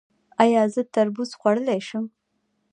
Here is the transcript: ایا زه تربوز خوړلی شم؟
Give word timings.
ایا 0.43 0.63
زه 0.73 0.81
تربوز 0.93 1.31
خوړلی 1.39 1.79
شم؟ 1.87 2.05